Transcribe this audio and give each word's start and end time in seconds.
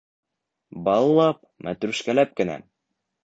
Баллап, 0.87 1.39
мәтрүшкәләп 1.67 2.35
кенә... 2.41 2.57